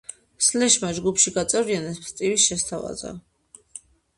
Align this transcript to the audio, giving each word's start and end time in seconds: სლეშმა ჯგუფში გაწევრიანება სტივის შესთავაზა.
სლეშმა 0.45 0.89
ჯგუფში 0.99 1.33
გაწევრიანება 1.35 2.09
სტივის 2.09 2.47
შესთავაზა. 2.49 3.13